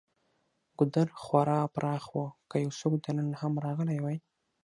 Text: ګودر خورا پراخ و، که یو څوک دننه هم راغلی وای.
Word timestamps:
ګودر 0.77 1.07
خورا 1.21 1.59
پراخ 1.73 2.05
و، 2.19 2.23
که 2.49 2.55
یو 2.63 2.71
څوک 2.79 2.93
دننه 3.03 3.35
هم 3.41 3.53
راغلی 3.65 3.99
وای. 4.01 4.17